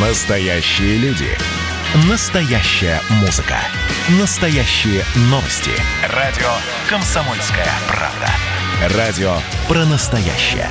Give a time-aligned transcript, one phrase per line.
[0.00, 1.26] Настоящие люди.
[2.08, 3.56] Настоящая музыка.
[4.20, 5.72] Настоящие новости.
[6.14, 6.46] Радио
[6.88, 8.96] «Комсомольская правда».
[8.96, 9.34] Радио
[9.66, 10.68] про настоящее.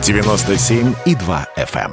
[0.00, 1.92] 97,2 FM.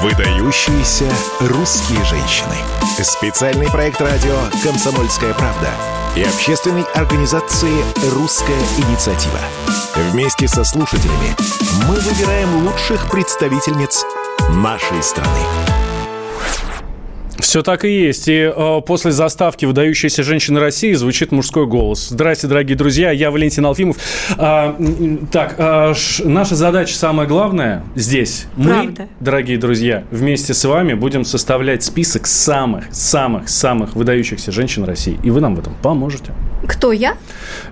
[0.00, 2.56] Выдающиеся русские женщины.
[3.02, 5.68] Специальный проект радио «Комсомольская правда»
[6.16, 9.40] и общественной организации «Русская инициатива».
[10.10, 11.36] Вместе со слушателями
[11.88, 14.04] мы выбираем лучших представительниц
[14.50, 15.67] нашей страны.
[17.48, 18.28] Все так и есть.
[18.28, 22.08] И э, после заставки «Выдающаяся женщина России» звучит мужской голос.
[22.10, 23.96] Здравствуйте, дорогие друзья, я Валентин Алфимов.
[24.36, 24.76] А,
[25.32, 28.48] так, а, ш, наша задача самая главная здесь.
[28.54, 29.04] Правда.
[29.04, 35.18] Мы, дорогие друзья, вместе с вами будем составлять список самых-самых-самых выдающихся женщин России.
[35.24, 36.32] И вы нам в этом поможете.
[36.66, 37.16] Кто я?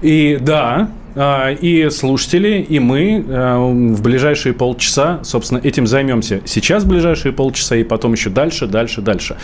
[0.01, 6.43] И да, и слушатели, и мы а, в ближайшие полчаса, собственно, этим займемся.
[6.45, 9.37] Сейчас ближайшие полчаса, и потом еще дальше, дальше, дальше.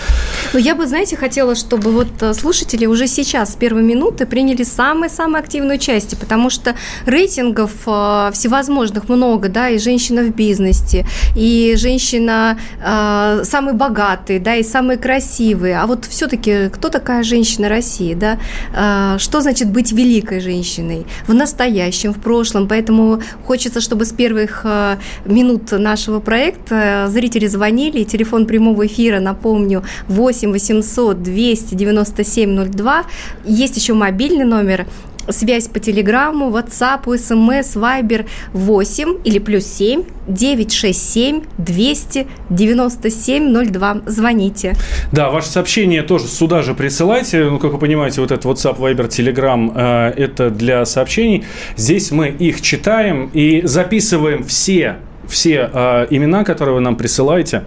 [0.52, 4.64] Ну, я бы, знаете, хотела, чтобы вот э, слушатели уже сейчас, с первой минуты, приняли
[4.64, 6.74] самую-самую активную часть, потому что
[7.06, 14.56] рейтингов э, всевозможных много, да, и женщина в бизнесе, и женщина э, самые богатые, да,
[14.56, 15.78] и самые красивые.
[15.78, 18.38] А вот все-таки кто такая женщина России, да?
[18.74, 21.06] Э, что значит быть великой женщиной?
[21.26, 22.68] В настоящем настоящем, в прошлом.
[22.68, 28.04] Поэтому хочется, чтобы с первых э, минут нашего проекта зрители звонили.
[28.04, 33.04] Телефон прямого эфира, напомню, 8 800 297 02.
[33.44, 34.86] Есть еще мобильный номер
[35.28, 44.02] связь по телеграмму, WhatsApp, SMS, Viber 8 или плюс 7 967 297 02.
[44.06, 44.74] Звоните.
[45.12, 47.44] Да, ваше сообщение тоже сюда же присылайте.
[47.44, 51.44] Ну, как вы понимаете, вот этот WhatsApp, Viber, Telegram э, это для сообщений.
[51.76, 54.96] Здесь мы их читаем и записываем все,
[55.28, 57.64] все э, имена, которые вы нам присылаете.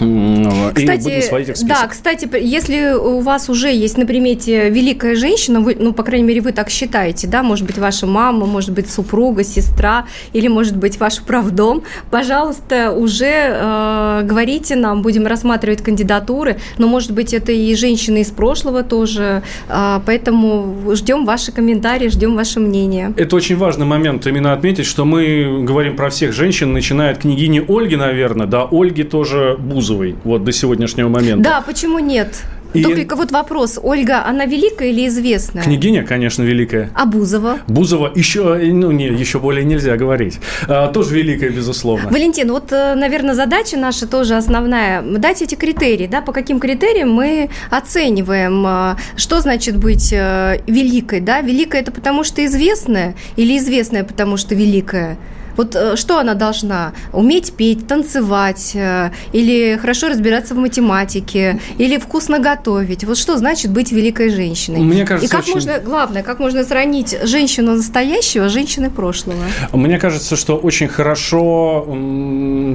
[0.00, 6.02] Кстати, да, кстати, если у вас уже есть на примете великая женщина, вы, ну, по
[6.02, 10.48] крайней мере, вы так считаете, да, может быть, ваша мама, может быть, супруга, сестра, или,
[10.48, 17.34] может быть, ваш правдом, пожалуйста, уже э, говорите нам, будем рассматривать кандидатуры, но, может быть,
[17.34, 23.12] это и женщины из прошлого тоже, э, поэтому ждем ваши комментарии, ждем ваше мнение.
[23.16, 27.62] Это очень важный момент именно отметить, что мы говорим про всех женщин, начиная от княгини
[27.68, 31.42] Ольги, наверное, да, Ольги тоже Бузовой Бузовой вот до сегодняшнего момента.
[31.42, 32.42] Да, почему нет?
[32.72, 32.84] И...
[32.84, 35.64] Только вот вопрос, Ольга, она великая или известная?
[35.64, 36.90] Княгиня, конечно, великая.
[36.94, 37.58] А Бузова?
[37.66, 40.38] Бузова еще, ну, не, еще более нельзя говорить.
[40.68, 42.08] А, тоже великая, безусловно.
[42.10, 45.02] Валентин, вот, э, наверное, задача наша тоже основная.
[45.02, 51.20] Дать эти критерии, да, по каким критериям мы оцениваем, э, что значит быть э, великой,
[51.20, 51.40] да?
[51.40, 55.18] Великая это потому что известная или известная потому что великая?
[55.60, 56.94] Вот э, что она должна?
[57.12, 63.04] Уметь петь, танцевать, э, или хорошо разбираться в математике, или вкусно готовить.
[63.04, 64.80] Вот что значит быть великой женщиной?
[64.80, 65.52] Мне кажется, И как очень...
[65.52, 69.36] можно, главное, как можно сравнить женщину настоящего с женщиной прошлого?
[69.72, 71.86] Мне кажется, что очень хорошо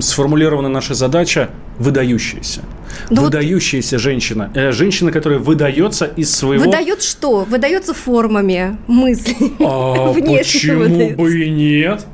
[0.02, 2.62] сформулирована наша задача выдающаяся.
[3.09, 4.02] Ну выдающаяся вот...
[4.02, 4.52] женщина.
[4.53, 6.66] Э, женщина, которая выдается из своего...
[6.66, 7.46] Выдает что?
[7.50, 9.53] Выдается формами мыслей.
[9.59, 12.06] А почему бы и нет?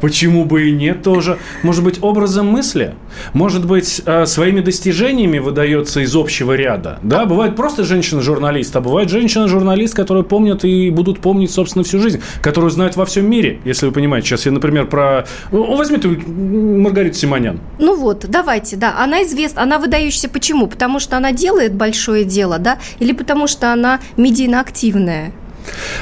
[0.00, 1.38] Почему бы и нет тоже?
[1.62, 2.94] Может быть, образом мысли?
[3.32, 6.98] Может быть, э, своими достижениями выдается из общего ряда?
[7.02, 12.20] Да, бывает просто женщина-журналист, а бывает женщина-журналист, которую помнят и будут помнить, собственно, всю жизнь,
[12.42, 14.28] которую знают во всем мире, если вы понимаете.
[14.28, 15.26] Сейчас я, например, про...
[15.50, 17.60] Ну, возьмите Маргариту Симонян.
[17.78, 19.02] Ну вот, давайте, да.
[19.02, 20.68] Она известна, она выдающаяся почему?
[20.68, 22.78] Потому что она делает большое дело, да?
[23.00, 25.32] Или потому что она медийно активная?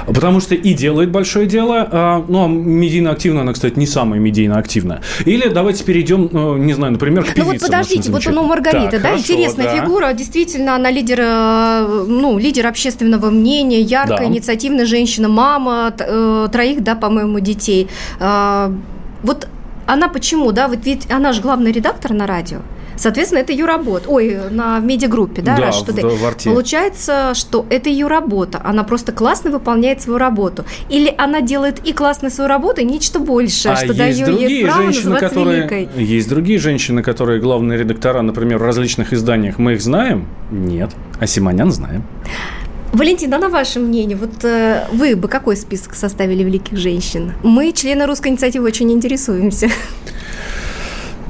[0.06, 4.20] Потому что и делает большое дело, а, ну, а медийно активно она, кстати, не самая
[4.20, 5.02] медийно активная.
[5.24, 7.40] Или давайте перейдем, ну, не знаю, например, к певице.
[7.40, 9.76] Ну вот подождите, вот ну Маргарита, так, да, хорошо, интересная да.
[9.76, 14.24] фигура, действительно, она лидер, э, ну, лидер общественного мнения, яркая, да.
[14.26, 17.88] инициативная женщина, мама э, троих, да, по-моему, детей.
[18.20, 18.72] А,
[19.22, 19.48] вот
[19.86, 22.58] она почему, да, вот ведь она же главный редактор на радио.
[22.96, 24.08] Соответственно, это ее работа.
[24.08, 26.50] Ой, на медиагруппе, да, да что в, в арте.
[26.50, 28.60] Получается, что это ее работа.
[28.64, 30.64] Она просто классно выполняет свою работу.
[30.88, 34.64] Или она делает и классно свою работу, и нечто большее, а что есть дает ей
[34.64, 35.88] право женщины, которые, великой.
[35.96, 39.58] Есть другие женщины, которые главные редактора, например, в различных изданиях.
[39.58, 40.26] Мы их знаем?
[40.50, 40.90] Нет.
[41.20, 42.04] А Симонян знаем.
[42.92, 47.32] Валентина, на ваше мнение, вот э, вы бы какой список составили великих женщин?
[47.42, 49.68] Мы, члены русской инициативы, очень интересуемся.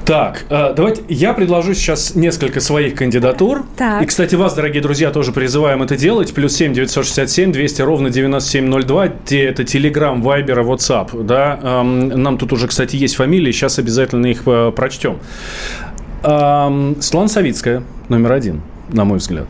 [0.07, 3.65] Так, э, давайте я предложу сейчас несколько своих кандидатур.
[3.77, 4.05] Так.
[4.05, 6.33] И, кстати, вас, дорогие друзья, тоже призываем это делать.
[6.33, 9.07] Плюс 7 967 200 ровно 9702.
[9.33, 11.25] Это Телеграм, Вайбер, WhatsApp.
[11.25, 11.59] Да?
[11.61, 13.51] Эм, нам тут уже, кстати, есть фамилии.
[13.51, 15.19] Сейчас обязательно их э, прочтем.
[16.23, 18.63] Эм, Светлана Савицкая, номер один,
[18.93, 19.49] на мой взгляд.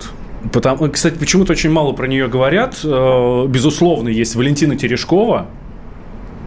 [0.55, 2.79] Потому, кстати, почему-то очень мало про нее говорят.
[2.82, 5.49] Э, безусловно, есть Валентина Терешкова,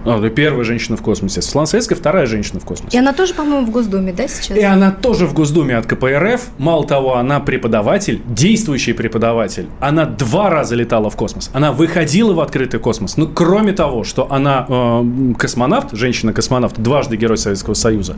[0.05, 1.41] а, первая женщина в космосе.
[1.41, 2.95] Светлана Советская вторая женщина в космосе.
[2.95, 4.57] И она тоже, по-моему, в Госдуме, да, сейчас?
[4.57, 6.41] И она тоже в Госдуме от КПРФ.
[6.57, 9.67] Мало того, она преподаватель, действующий преподаватель.
[9.79, 11.49] Она два раза летала в космос.
[11.53, 13.17] Она выходила в открытый космос.
[13.17, 18.15] Ну, кроме того, что она э, космонавт, женщина-космонавт, дважды Герой Советского Союза.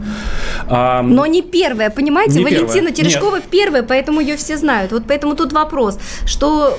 [0.67, 2.39] А, Но не первая, понимаете?
[2.39, 2.93] Не Валентина первая.
[2.93, 3.45] Терешкова Нет.
[3.49, 4.91] первая, поэтому ее все знают.
[4.91, 6.77] Вот поэтому тут вопрос, что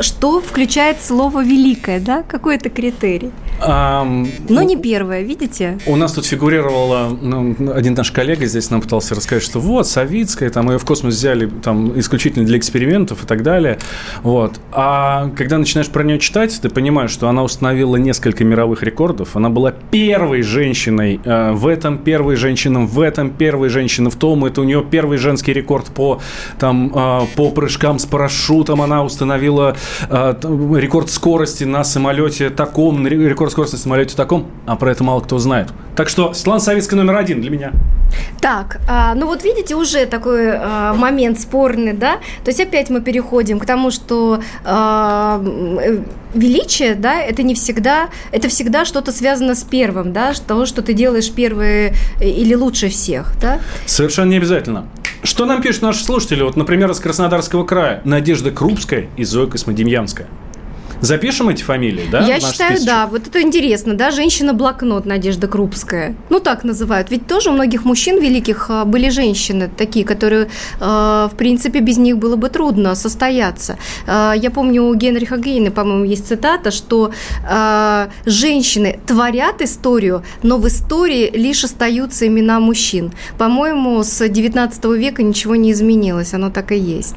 [0.00, 2.22] что включает слово «великое», да?
[2.22, 3.30] Какой это критерий?
[3.58, 5.78] Um, Но не первое, видите?
[5.86, 10.50] У нас тут фигурировала ну, один наш коллега здесь нам пытался рассказать, что вот, Савицкая,
[10.50, 13.78] там ее в космос взяли там исключительно для экспериментов и так далее.
[14.22, 14.60] Вот.
[14.72, 19.36] А когда начинаешь про нее читать, ты понимаешь, что она установила несколько мировых рекордов.
[19.36, 24.44] Она была первой женщиной э, в этом, первой женщиной в этом, первой женщиной в том.
[24.44, 26.20] Это у нее первый женский рекорд по,
[26.58, 28.82] там, э, по прыжкам с парашютом.
[28.82, 29.76] Она установила
[30.08, 30.34] э,
[30.76, 35.38] рекорд скорости на самолете таком, рекорд скорости на самолете таком, а про это мало кто
[35.38, 35.68] знает.
[35.94, 37.72] Так что Светлана Советская номер один для меня.
[38.40, 42.16] Так, а, ну вот видите, уже такой а, момент спорный, да?
[42.44, 45.42] То есть опять мы переходим к тому, что а,
[46.34, 50.92] величие, да, это не всегда, это всегда что-то связано с первым, да, того, что ты
[50.92, 53.60] делаешь первый или лучше всех, да?
[53.86, 54.86] Совершенно не обязательно.
[55.22, 56.42] Что нам пишут наши слушатели?
[56.42, 58.00] Вот, например, из Краснодарского края.
[58.04, 60.28] Надежда Крупская и Зоя Космодемьянская.
[61.00, 62.20] Запишем эти фамилии, да?
[62.26, 62.86] Я считаю, списочек?
[62.86, 63.06] да.
[63.06, 66.14] Вот это интересно, да, женщина-блокнот Надежда Крупская.
[66.30, 67.10] Ну, так называют.
[67.10, 70.48] Ведь тоже у многих мужчин великих а, были женщины такие, которые,
[70.80, 73.78] а, в принципе, без них было бы трудно состояться.
[74.06, 77.12] А, я помню, у Генриха Гейна, по-моему, есть цитата, что
[78.24, 83.12] женщины творят историю, но в истории лишь остаются имена мужчин.
[83.38, 87.16] По-моему, с 19 века ничего не изменилось, оно так и есть.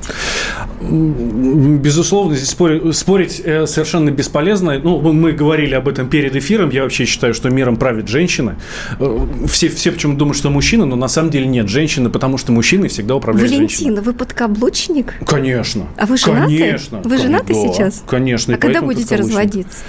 [0.81, 4.80] Безусловно, здесь спорить э, совершенно бесполезно.
[4.80, 6.69] Ну, мы говорили об этом перед эфиром.
[6.69, 8.57] Я вообще считаю, что миром правит женщина.
[9.00, 12.51] Э, все, все почему думают, что мужчина, но на самом деле нет женщины, потому что
[12.51, 14.01] мужчины всегда управляют Валентина, женщиной.
[14.01, 15.13] вы подкаблучник?
[15.25, 15.88] Конечно.
[15.98, 16.57] А вы женаты?
[16.57, 17.01] Конечно.
[17.04, 18.04] Вы женаты да, сейчас?
[18.07, 18.56] Конечно.
[18.56, 19.80] А когда будете разводиться?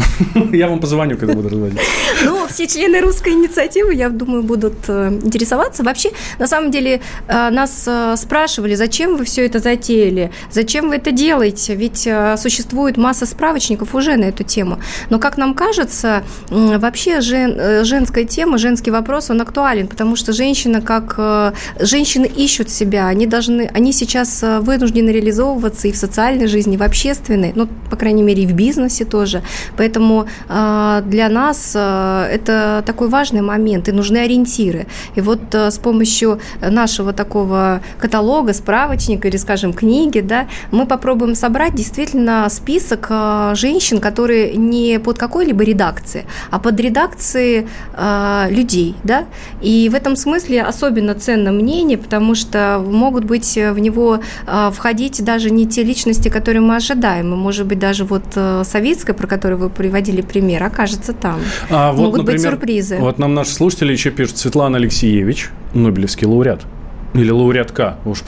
[0.52, 1.84] Я вам позвоню, когда буду разводиться.
[2.22, 5.82] Ну, все члены русской инициативы, я думаю, будут э, интересоваться.
[5.82, 7.88] Вообще, на самом деле, э, нас
[8.20, 14.16] спрашивали, зачем вы все это затеяли, зачем вы это делаете, ведь существует масса справочников уже
[14.16, 14.78] на эту тему.
[15.10, 20.32] Но, как нам кажется, вообще жен, э, женская тема, женский вопрос, он актуален, потому что
[20.32, 21.14] женщина как...
[21.18, 23.70] Э, женщины ищут себя, они должны...
[23.74, 28.22] Они сейчас э, вынуждены реализовываться и в социальной жизни, и в общественной, ну, по крайней
[28.22, 29.42] мере, и в бизнесе тоже.
[29.76, 34.86] Поэтому для нас это такой важный момент, и нужны ориентиры.
[35.14, 41.74] И вот с помощью нашего такого каталога, справочника или, скажем, книги, да, мы попробуем собрать
[41.74, 49.24] действительно список Э, женщин, которые не под какой-либо редакцией, а под редакцией э, людей, да,
[49.60, 55.24] и в этом смысле особенно ценно мнение, потому что могут быть в него э, входить
[55.24, 59.26] даже не те личности, которые мы ожидаем, и, может быть, даже вот э, Савицкая, про
[59.26, 61.40] которую вы приводили пример, окажется там.
[61.70, 62.96] А могут вот, например, быть сюрпризы.
[62.96, 66.60] Вот нам наши слушатели еще пишут Светлана Алексеевич, Нобелевский лауреат.
[67.14, 67.98] Или лауреатка.
[68.04, 68.22] Уж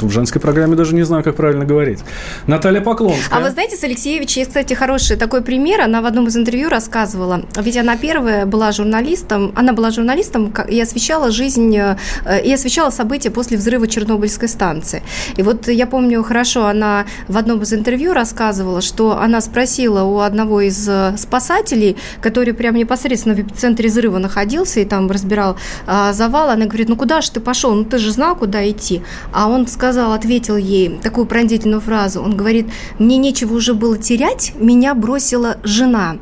[0.00, 2.00] в женской программе даже не знаю, как правильно говорить.
[2.46, 3.38] Наталья Поклонская.
[3.38, 5.80] А вы знаете, с Алексеевич есть, кстати, хороший такой пример.
[5.80, 7.42] Она в одном из интервью рассказывала.
[7.56, 9.52] Ведь она первая была журналистом.
[9.54, 11.96] Она была журналистом и освещала жизнь, э,
[12.42, 15.02] и освещала события после взрыва Чернобыльской станции.
[15.36, 20.20] И вот я помню хорошо, она в одном из интервью рассказывала, что она спросила у
[20.20, 26.12] одного из э, спасателей, который прямо непосредственно в центре взрыва находился и там разбирал а,
[26.12, 27.74] завал, она говорит, ну куда же ты пошел?
[27.74, 29.02] Ну ты же знал, куда идти.
[29.32, 32.22] А он сказал, ответил ей такую пронзительную фразу.
[32.22, 32.66] Он говорит,
[33.00, 36.18] мне нечего уже было терять, меня бросила жена.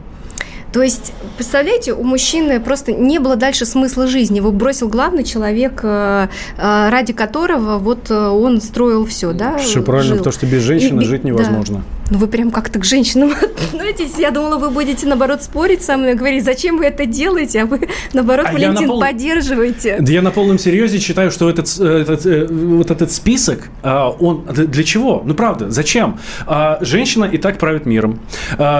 [0.73, 4.37] То есть, представляете, у мужчины просто не было дальше смысла жизни.
[4.37, 9.59] Его бросил главный человек, э, э, ради которого вот э, он строил все, да?
[9.59, 10.19] Все правильно, жил.
[10.19, 11.79] потому что без женщины И, жить невозможно.
[11.79, 12.00] Да.
[12.11, 13.33] Ну, вы прям как-то к женщинам
[13.91, 14.19] относитесь.
[14.19, 17.89] Я думала, вы будете, наоборот, спорить со мной, говорить, зачем вы это делаете, а вы,
[18.13, 19.01] наоборот, а Валентин, на пол...
[19.01, 19.99] поддерживаете.
[20.01, 24.85] Да я на полном серьезе считаю, что этот, этот, вот этот список, а, он для
[24.85, 25.23] чего?
[25.25, 26.19] Ну, правда, зачем?
[26.47, 28.21] А, женщина и так правит миром.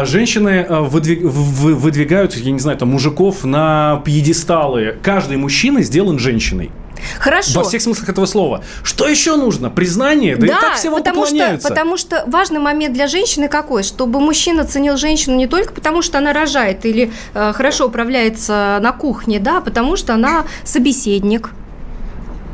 [0.05, 4.97] Женщины выдвиг выдвигают, я не знаю, там, мужиков на пьедесталы.
[5.03, 6.71] Каждый мужчина сделан женщиной.
[7.19, 7.61] Хорошо.
[7.61, 8.65] Во всех смыслах этого слова.
[8.83, 9.71] Что еще нужно?
[9.71, 10.37] Признание?
[10.37, 13.83] Да, Да, и так всего потому что, потому что важный момент для женщины какой?
[13.83, 18.93] Чтобы мужчина ценил женщину не только потому, что она рожает или э, хорошо управляется на
[18.93, 21.51] кухне, да, а потому что она собеседник,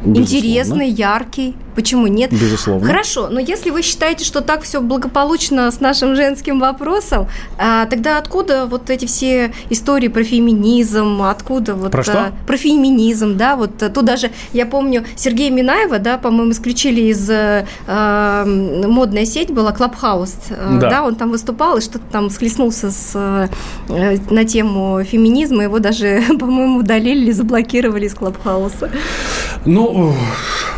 [0.04, 0.18] Безусловно.
[0.20, 1.56] интересный, яркий.
[1.76, 2.33] Почему нет?
[2.33, 2.87] Безусловно.
[2.87, 7.28] Хорошо, но если вы считаете, что так все благополучно с нашим женским вопросом,
[7.59, 12.12] а, тогда откуда вот эти все истории про феминизм, откуда вот Про что?
[12.18, 17.02] а, про феминизм, да, вот а, тут даже я помню Сергея Минаева, да, по-моему, исключили
[17.02, 17.66] из э,
[18.87, 20.90] модная сеть была Клабхаус, э, Да.
[20.90, 21.02] да.
[21.04, 23.49] он там выступал и что-то там схлестнулся с э,
[24.30, 28.90] на тему феминизма, его даже, по-моему, удалили или заблокировали из Клабхауса.
[29.64, 30.14] Ну,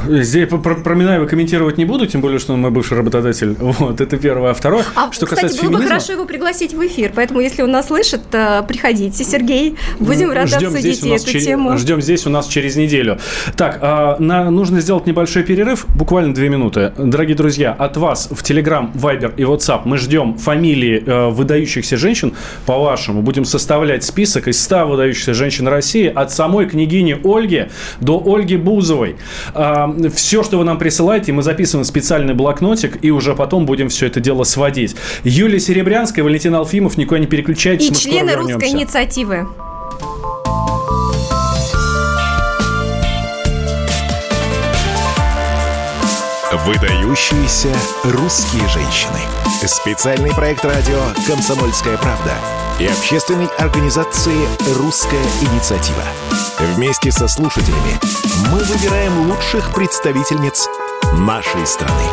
[0.09, 3.57] здесь про, про Минаева комментировать не буду, тем более, что он мой бывший работодатель.
[3.79, 4.51] Вот, это первое.
[4.51, 7.63] А второе, А, что кстати, касается было бы хорошо его пригласить в эфир, поэтому если
[7.63, 11.77] он нас слышит, э, приходите, Сергей, будем рады Ждем обсудить эту через- тему.
[11.79, 13.19] Ждем здесь у нас через неделю.
[13.57, 16.93] Так, а, на- нужно сделать небольшой перерыв, буквально две минуты.
[16.99, 22.35] Дорогие друзья, от вас в Telegram, Viber и WhatsApp мы ждем фамилии э, выдающихся женщин.
[22.67, 27.69] По-вашему, будем составлять список из 100 выдающихся женщин России от самой княгини Ольги
[28.01, 29.17] до Ольги Бузовой.
[30.15, 34.21] все, что вы нам присылаете, мы записываем специальный блокнотик и уже потом будем все это
[34.21, 34.97] дело сводить.
[35.25, 37.91] Юлия Серебрянская, Валентин Алфимов, никуда не переключайтесь.
[37.91, 39.47] И члены русской инициативы.
[46.51, 47.69] Выдающиеся
[48.05, 49.19] русские женщины.
[49.67, 52.33] Специальный проект радио «Комсомольская правда»
[52.81, 54.47] и общественной организации
[54.79, 56.03] «Русская инициатива».
[56.75, 58.01] Вместе со слушателями
[58.51, 60.71] мы выбираем лучших представительниц
[61.19, 62.05] нашей страны.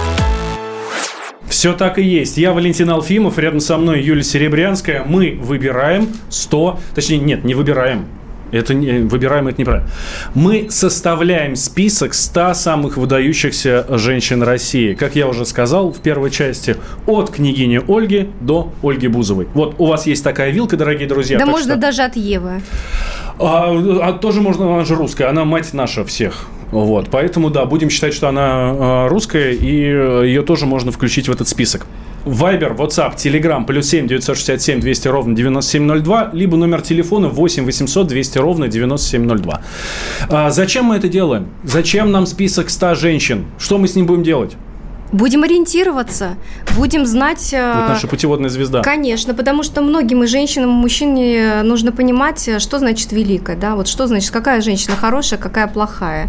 [1.48, 2.36] Все так и есть.
[2.36, 5.06] Я Валентин Алфимов, рядом со мной Юлия Серебрянская.
[5.06, 8.06] Мы выбираем 100, точнее, нет, не выбираем.
[8.55, 9.89] Это не, выбираем это неправильно.
[10.33, 14.93] Мы составляем список 100 самых выдающихся женщин России.
[14.93, 19.47] Как я уже сказал в первой части, от княгини Ольги до Ольги Бузовой.
[19.53, 21.38] Вот у вас есть такая вилка, дорогие друзья.
[21.38, 22.62] Да можно что- даже от Евы.
[23.39, 23.71] а,
[24.01, 26.47] а тоже можно, она же русская, она мать наша всех.
[26.72, 31.27] Вот, поэтому, да, будем считать, что она э, русская, и э, ее тоже можно включить
[31.27, 31.86] в этот список.
[32.25, 38.38] Вайбер, WhatsApp, Telegram, плюс 7 967 200 ровно 9702, либо номер телефона 8 800 200
[38.39, 39.62] ровно 9702.
[40.29, 41.50] А, зачем мы это делаем?
[41.63, 43.45] Зачем нам список 100 женщин?
[43.60, 44.57] Что мы с ним будем делать?
[45.12, 46.35] Будем ориентироваться,
[46.75, 47.53] будем знать...
[47.53, 48.81] э, Это наша путеводная звезда.
[48.81, 53.75] Конечно, потому что многим и женщинам, и мужчине нужно понимать, э, что значит великая, да,
[53.75, 56.27] вот что значит, какая женщина хорошая, какая плохая.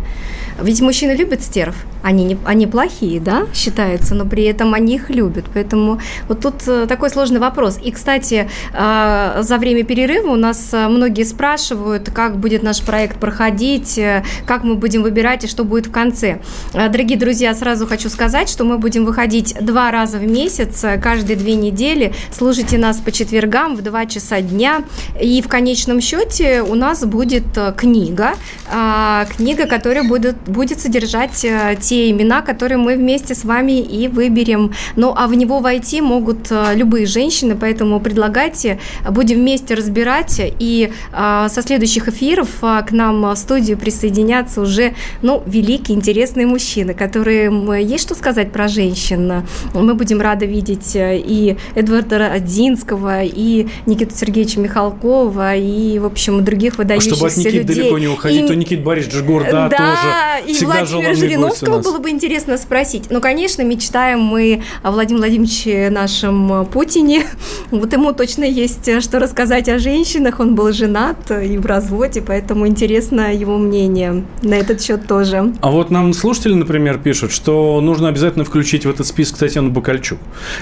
[0.61, 5.11] Ведь мужчины любят стерв, они, не, они плохие, да, считается, но при этом они их
[5.11, 7.79] любят, поэтому вот тут э, такой сложный вопрос.
[7.83, 13.19] И, кстати, э, за время перерыва у нас э, многие спрашивают, как будет наш проект
[13.19, 16.41] проходить, э, как мы будем выбирать и что будет в конце.
[16.73, 21.55] Дорогие друзья, сразу хочу сказать, что мы будем выходить два раза в месяц, каждые две
[21.55, 22.15] недели.
[22.31, 24.85] Слушайте нас по четвергам в 2 часа дня.
[25.21, 27.45] И в конечном счете у нас будет
[27.77, 28.35] книга,
[28.71, 34.09] а, книга, которая будет, будет содержать э, те имена, которые мы вместе с вами и
[34.09, 34.73] выберем.
[34.97, 38.79] Ну, а в него войти могут э, любые женщины, поэтому предлагайте,
[39.11, 40.41] будем вместе разбирать.
[40.59, 46.47] И а, со следующих эфиров а, к нам в студию присоединятся уже, ну, великие, интересные
[46.47, 47.51] мужчины, которые
[47.83, 49.43] есть что сказать про женщин.
[49.75, 56.45] Мы будем рады видеть э, и Эдварда Родзинского, и Никиту Сергеевича Михалкова, и, в общем,
[56.45, 57.77] других А выдающихся чтобы от Никиты людей.
[57.77, 61.99] далеко не уходить, И- то Никит Борисович Джигурда да, тоже и всегда Владимира Жириновского было
[61.99, 63.05] бы интересно спросить.
[63.11, 67.25] Ну, конечно, мечтаем мы о Владимире Владимировиче нашем Путине.
[67.71, 70.39] Вот ему точно есть э, что рассказать о женщинах.
[70.41, 75.53] Он был женат э, и в разводе, поэтому интересно его мнение на этот счет тоже.
[75.61, 80.19] А вот нам слушатели, например, пишут, что нужно обязательно включить в этот список Татьяну Бакальчук.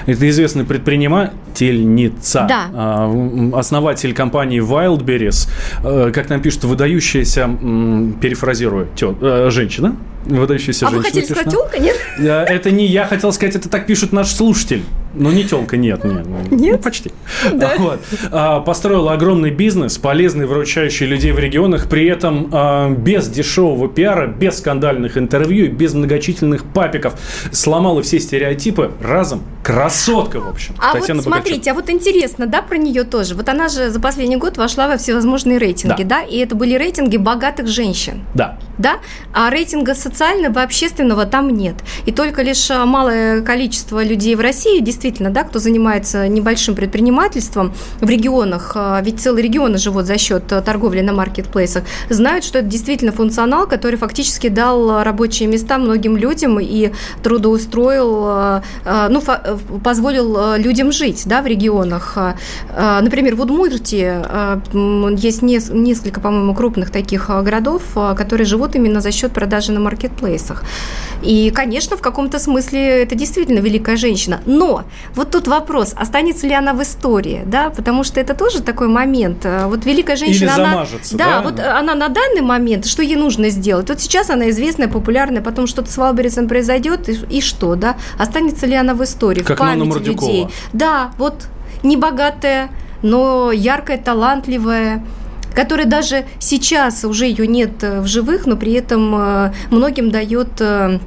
[0.07, 2.65] Это известная предпринимательница, Да.
[2.73, 5.47] а, основатель компании Wildberries,
[5.83, 7.49] э, как нам пишут, выдающаяся,
[8.21, 9.95] перефразирую, тё- э, женщина.
[10.25, 11.21] Выдающаяся а вы женщина.
[11.21, 11.95] хотели сказать тёлка, нет?
[12.19, 14.83] Это не я хотел сказать, это так пишут наш слушатель.
[15.17, 16.25] Но не телка, нет, нет.
[16.25, 16.75] ну, Нет?
[16.75, 17.11] Ну, почти.
[17.53, 17.99] А, вот.
[18.31, 24.27] А, Построила огромный бизнес, полезный, выручающий людей в регионах, при этом а, без дешевого пиара,
[24.27, 27.13] без скандальных интервью, и без многочисленных папиков.
[27.53, 29.41] Сломала все стереотипы разом.
[29.63, 30.75] Красотка, в общем.
[30.79, 33.35] А Татьяна вот смотрите, а вот интересно, да, про нее тоже.
[33.35, 36.19] Вот она же за последний год вошла во всевозможные рейтинги, Да.
[36.19, 38.23] да, и это были рейтинги богатых женщин.
[38.33, 38.59] Да.
[38.77, 38.97] да,
[39.33, 41.75] а рейтинг, асоци- социального, общественного там нет.
[42.05, 47.73] И только лишь а, малое количество людей в России, действительно, да, кто занимается небольшим предпринимательством
[47.99, 52.67] в регионах, а, ведь целые регионы живут за счет торговли на маркетплейсах, знают, что это
[52.69, 56.91] действительно функционал, который фактически дал рабочие места многим людям и
[57.21, 58.61] трудоустроил,
[59.09, 59.21] ну,
[59.83, 62.17] позволил людям жить, да, в регионах.
[63.01, 64.21] Например, в Удмуртии
[65.17, 67.81] есть несколько, по-моему, крупных таких городов,
[68.15, 70.04] которые живут именно за счет продажи на маркетплейсах.
[71.21, 74.41] И, конечно, в каком-то смысле это действительно великая женщина.
[74.45, 74.83] Но
[75.13, 79.45] вот тут вопрос, останется ли она в истории, да, потому что это тоже такой момент.
[79.65, 83.49] Вот великая женщина, Или она, да, да, вот она на данный момент, что ей нужно
[83.49, 83.89] сделать?
[83.89, 87.97] Вот сейчас она известная, популярная, потом что-то с Валберисом произойдет, и, и что, да?
[88.19, 90.47] Останется ли она в истории, как в памяти людей?
[90.73, 91.47] Да, вот
[91.83, 92.69] небогатая,
[93.01, 95.03] но яркая, талантливая,
[95.55, 100.49] которая даже сейчас уже ее нет э, в живых, но при этом э, многим дает
[100.59, 100.99] э,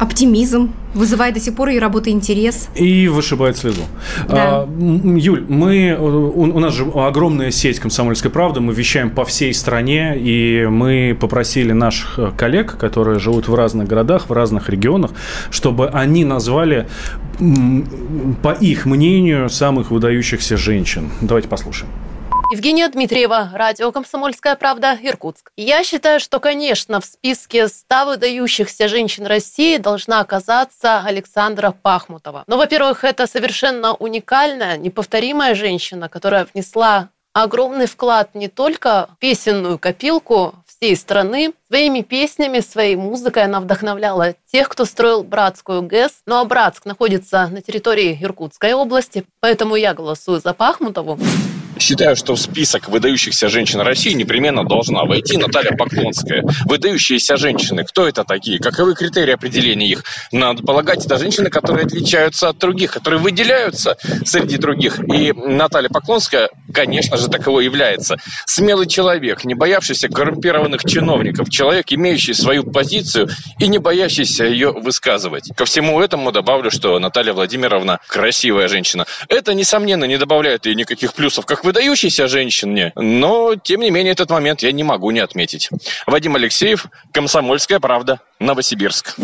[0.00, 2.70] оптимизм, вызывает до сих пор ее работы интерес.
[2.74, 3.82] И вышибает слезу.
[4.28, 4.62] Да.
[4.62, 9.52] А, Юль, мы, у, у нас же огромная сеть «Комсомольской правды», мы вещаем по всей
[9.52, 15.10] стране, и мы попросили наших коллег, которые живут в разных городах, в разных регионах,
[15.50, 16.88] чтобы они назвали,
[18.42, 21.10] по их мнению, самых выдающихся женщин.
[21.20, 21.90] Давайте послушаем.
[22.52, 25.52] Евгения Дмитриева, радио «Комсомольская правда», Иркутск.
[25.56, 32.42] Я считаю, что, конечно, в списке 100 выдающихся женщин России должна оказаться Александра Пахмутова.
[32.48, 39.78] Но, во-первых, это совершенно уникальная, неповторимая женщина, которая внесла огромный вклад не только в песенную
[39.78, 41.52] копилку всей страны.
[41.68, 46.22] Своими песнями, своей музыкой она вдохновляла тех, кто строил Братскую ГЭС.
[46.26, 51.16] Ну а Братск находится на территории Иркутской области, поэтому я голосую за Пахмутову.
[51.78, 56.44] Считаю, что в список выдающихся женщин России непременно должна войти Наталья Поклонская.
[56.64, 57.84] Выдающиеся женщины.
[57.84, 58.58] Кто это такие?
[58.58, 60.04] Каковы критерии определения их?
[60.32, 65.00] Надо полагать, это женщины, которые отличаются от других, которые выделяются среди других.
[65.00, 68.16] И Наталья Поклонская, конечно же, таковой является.
[68.46, 75.50] Смелый человек, не боявшийся коррумпированных чиновников, человек, имеющий свою позицию и не боящийся ее высказывать.
[75.56, 79.06] Ко всему этому добавлю, что Наталья Владимировна красивая женщина.
[79.28, 84.30] Это, несомненно, не добавляет ей никаких плюсов, как выдающейся женщине, но, тем не менее, этот
[84.30, 85.68] момент я не могу не отметить.
[86.06, 89.16] Вадим Алексеев, «Комсомольская правда», Новосибирск.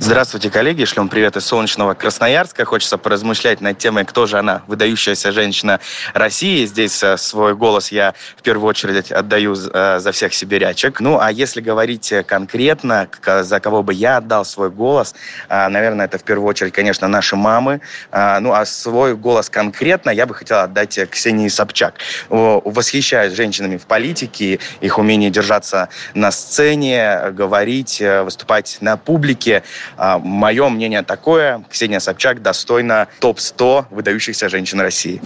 [0.00, 0.84] Здравствуйте, коллеги.
[0.84, 2.64] Шлем привет из солнечного Красноярска.
[2.64, 5.80] Хочется поразмышлять над темой, кто же она, выдающаяся женщина
[6.14, 6.64] России.
[6.66, 11.00] Здесь э, свой голос я в первую очередь отдаю э, за всех сибирячек.
[11.00, 15.16] Ну, а если говорить конкретно, за кого бы я отдал свой голос,
[15.48, 17.80] э, наверное, это в первую очередь, конечно, наши мамы.
[18.12, 21.94] Ну, а свой голос конкретно я бы хотел отдать Ксении Собчак.
[22.28, 29.64] Восхищаюсь женщинами в политике, их умение держаться на сцене, говорить, выступать на публике.
[29.96, 31.62] А, Мое мнение такое.
[31.70, 35.20] Ксения Собчак достойна топ-100 выдающихся женщин России.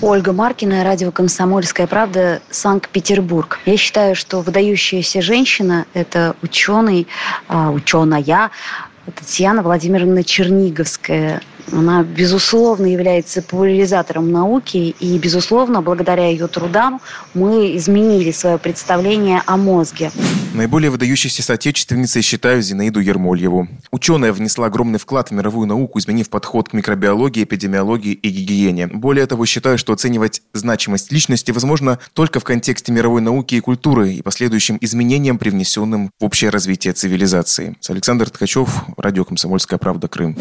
[0.00, 3.58] Ольга Маркина, радио «Комсомольская правда», Санкт-Петербург.
[3.64, 7.06] Я считаю, что выдающаяся женщина– это ученый,
[7.48, 8.50] а, ученая
[9.14, 11.40] Татьяна Владимировна Черниговская.
[11.72, 17.00] Она, безусловно, является популяризатором науки, и, безусловно, благодаря ее трудам
[17.34, 20.10] мы изменили свое представление о мозге.
[20.54, 23.66] Наиболее выдающейся соотечественницей считаю Зинаиду Ермольеву.
[23.90, 28.86] Ученая внесла огромный вклад в мировую науку, изменив подход к микробиологии, эпидемиологии и гигиене.
[28.86, 34.12] Более того, считаю, что оценивать значимость личности возможно только в контексте мировой науки и культуры
[34.12, 37.76] и последующим изменениям, привнесенным в общее развитие цивилизации.
[37.80, 40.08] С Александр Ткачев, радио «Комсомольская правда.
[40.08, 40.36] Крым».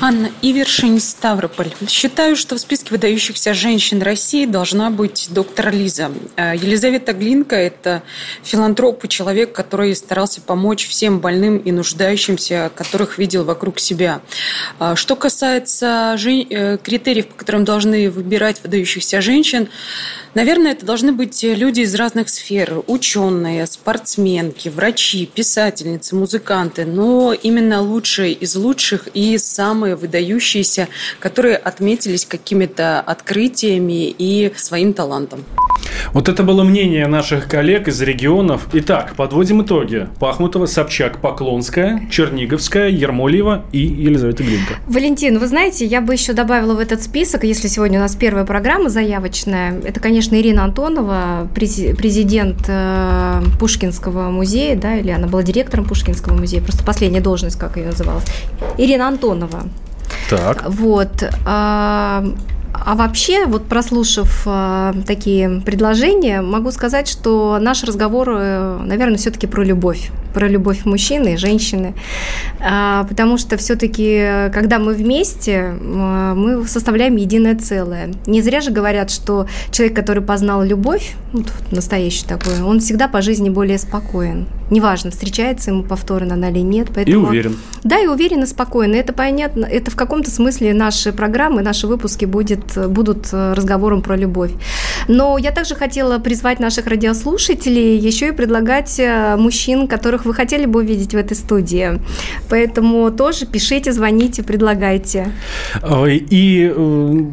[0.00, 0.30] Анна
[0.64, 1.70] Ивершин, Ставрополь.
[1.90, 6.10] Считаю, что в списке выдающихся женщин России должна быть доктор Лиза.
[6.36, 8.02] Э, Елизавета Глинка– это
[8.42, 14.22] филантроп и человек, который старался помочь всем больным и нуждающимся, которых видел вокруг себя.
[14.80, 16.46] Э, что касается жен...
[16.48, 19.68] Э, критериев, по которым должны выбирать выдающихся женщин,
[20.34, 22.82] наверное, это должны быть люди из разных сфер.
[22.86, 26.84] Ученые, спортсменки, врачи, писательницы, музыканты.
[26.84, 35.44] Но именно лучшие из лучших и самые выдающиеся, которые отметились какими-то открытиями и своим талантом.
[36.12, 38.68] Вот это было мнение наших коллег из регионов.
[38.72, 40.08] Итак, подводим итоги.
[40.20, 44.74] Пахмутова, Собчак, Поклонская, Черниговская, Ермолиева и Елизавета Глинка.
[44.86, 48.44] Валентин, вы знаете, я бы еще добавила в этот список, если сегодня у нас первая
[48.44, 55.84] программа заявочная, это, конечно, Ирина Антонова, президент э, Пушкинского музея, да, или она была директором
[55.84, 58.24] Пушкинского музея, просто последняя должность, как ее называлась.
[58.78, 59.64] Ирина Антонова.
[60.28, 60.64] Так.
[60.68, 61.24] Вот.
[62.74, 69.46] А, вообще, вот прослушав а, такие предложения, могу сказать, что наш разговор, э, наверное, все-таки
[69.46, 70.10] про любовь.
[70.34, 71.94] Про любовь мужчины и женщины.
[72.60, 78.10] А, потому что все-таки, когда мы вместе, мы составляем единое целое.
[78.26, 83.22] Не зря же говорят, что человек, который познал любовь, вот настоящий такой, он всегда по
[83.22, 84.46] жизни более спокоен.
[84.70, 86.88] Неважно, встречается ему повторно она или нет.
[86.94, 87.26] Поэтому...
[87.26, 87.56] И уверен.
[87.84, 88.94] Да, и уверен и спокоен.
[88.94, 89.66] Это понятно.
[89.66, 94.52] Это в каком-то смысле наши программы, наши выпуски будет, будут разговором про любовь.
[95.08, 100.66] Но я также хотела призвать наших радиослушателей еще и предлагать э, мужчин, которых вы хотели
[100.66, 102.00] бы увидеть в этой студии.
[102.48, 105.32] Поэтому тоже пишите, звоните, предлагайте.
[106.30, 107.24] И э,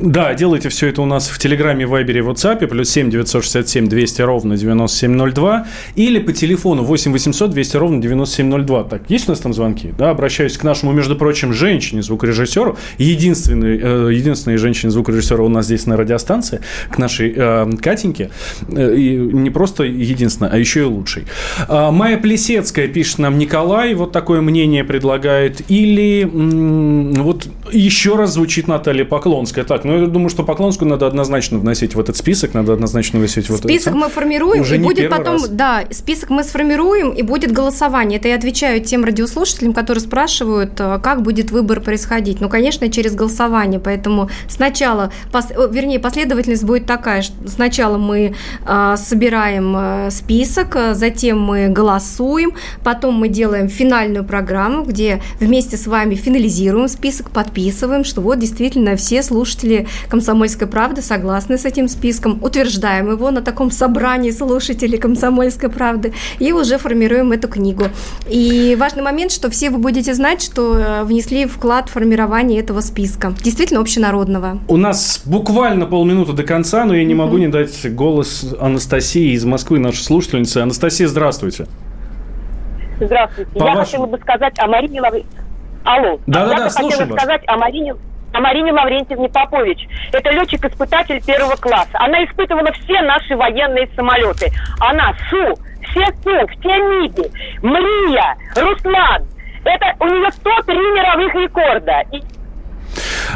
[0.00, 4.56] да, делайте все это у нас в Телеграме, Вайбере, WhatsApp, плюс 7 967 200 ровно
[4.56, 8.84] 9702, или по телефону 8 800 200 ровно 9702.
[8.84, 9.92] Так, есть у нас там звонки?
[9.98, 15.86] Да, обращаюсь к нашему, между прочим, женщине, звукорежиссеру, единственной, э, единственной женщине-звукорежиссеру у нас здесь
[15.86, 18.30] на радиостанции, к нашей э, Катеньке,
[18.68, 21.24] э, и не просто единственной, а еще и лучшей.
[21.68, 28.34] Э, Майя Плесецкая пишет нам, Николай вот такое мнение предлагает, или м- вот еще раз
[28.34, 29.64] звучит Наталья Поклонская.
[29.64, 33.48] Так, ну, я думаю, что Поклонскую надо однозначно вносить в этот список, надо однозначно вносить
[33.48, 35.48] вот Список мы формируем, Уже и будет потом, раз.
[35.48, 38.18] да, список мы сформируем, и будет голосование.
[38.18, 42.42] Это я отвечаю тем радиослушателям, которые спрашивают, э, как будет выбор происходить.
[42.42, 48.34] Ну, конечно, через голосование, поэтому сначала, пос, вернее, последовательность будет такая, что сначала мы
[48.66, 52.52] э, собираем э, список, затем мы голосуем,
[52.84, 58.94] потом мы делаем финальную программу, где вместе с вами финализируем список, подписываем, что вот действительно
[58.96, 59.67] все слушатели
[60.08, 66.52] «Комсомольской правды» согласны с этим списком, утверждаем его на таком собрании слушателей «Комсомольской правды» и
[66.52, 67.84] уже формируем эту книгу.
[68.28, 72.80] И важный момент, что все вы будете знать, что э, внесли вклад в формирование этого
[72.80, 74.58] списка, действительно общенародного.
[74.68, 79.44] У нас буквально полминуты до конца, но я не могу не дать голос Анастасии из
[79.44, 80.58] Москвы, нашей слушательницы.
[80.58, 81.66] Анастасия, здравствуйте.
[83.00, 83.50] Здравствуйте.
[83.52, 83.84] По я вашему...
[83.84, 85.44] хотела бы сказать о Марине Лаврентьевне.
[85.84, 86.20] Алло.
[86.26, 87.22] Да-да-да, я слушаем хотела вас.
[87.22, 87.94] сказать о Марине
[88.32, 89.86] о Марине Лаврентьевне Попович.
[90.12, 91.92] Это летчик-испытатель первого класса.
[91.94, 94.50] Она испытывала все наши военные самолеты.
[94.80, 95.54] Она Су,
[95.90, 97.30] все Су, все МИГи,
[97.62, 99.24] Мрия, Руслан.
[99.64, 102.02] Это у нее 103 мировых рекорда.
[102.12, 102.22] И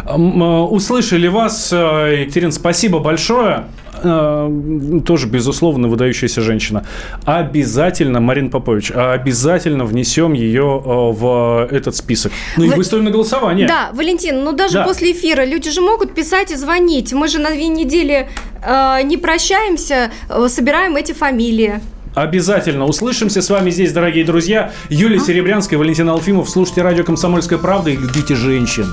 [0.06, 3.64] Услышали вас, э, Екатерина, спасибо большое.
[4.04, 6.84] Э, тоже, безусловно, выдающаяся женщина.
[7.24, 12.32] Обязательно, Марин Попович, обязательно внесем ее э, в этот список.
[12.56, 12.76] Ну и Вы...
[12.76, 13.68] выставим на голосование.
[13.68, 14.84] Да, Валентин, ну даже да.
[14.84, 17.12] после эфира люди же могут писать и звонить.
[17.12, 18.28] Мы же на две недели
[18.64, 21.80] э, не прощаемся, э, собираем эти фамилии.
[22.14, 24.72] Обязательно услышимся с вами здесь, дорогие друзья.
[24.90, 25.20] Юлия а?
[25.20, 26.50] Серебрянская, Валентин Алфимов.
[26.50, 28.86] Слушайте радио «Комсомольская правда» и любите женщин.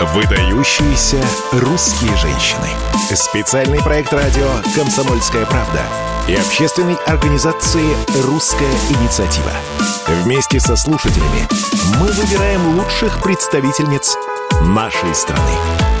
[0.00, 2.68] Выдающиеся русские женщины.
[3.12, 5.82] Специальный проект радио «Комсомольская правда»
[6.28, 9.50] и общественной организации «Русская инициатива».
[10.22, 11.48] Вместе со слушателями
[11.98, 14.16] мы выбираем лучших представительниц
[14.60, 15.97] нашей страны.